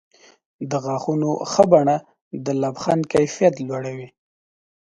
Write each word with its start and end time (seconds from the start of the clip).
د 0.69 0.71
غاښونو 0.83 1.31
ښه 1.51 1.63
بڼه 1.71 1.97
د 2.45 2.47
لبخند 2.61 3.03
کیفیت 3.13 3.55
لوړوي. 3.67 4.07